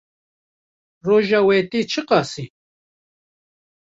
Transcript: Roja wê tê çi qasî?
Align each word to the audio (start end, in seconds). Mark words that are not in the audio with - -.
Roja 1.05 1.39
wê 1.47 1.57
tê 1.69 1.79
çi 1.91 2.01
qasî? 2.09 2.45